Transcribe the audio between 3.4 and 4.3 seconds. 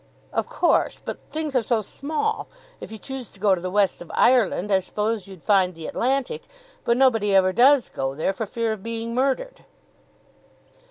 to the west of